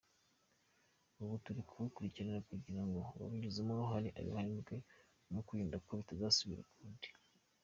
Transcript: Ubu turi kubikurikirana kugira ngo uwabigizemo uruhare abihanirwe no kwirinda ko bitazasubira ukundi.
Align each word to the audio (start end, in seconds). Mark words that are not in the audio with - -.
Ubu 1.21 1.33
turi 1.43 1.61
kubikurikirana 1.69 2.39
kugira 2.49 2.81
ngo 2.87 2.99
uwabigizemo 3.15 3.71
uruhare 3.73 4.09
abihanirwe 4.19 4.75
no 5.33 5.39
kwirinda 5.45 5.77
ko 5.85 5.91
bitazasubira 5.99 6.61
ukundi. 6.65 7.09